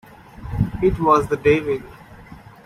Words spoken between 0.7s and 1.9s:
It was the devil!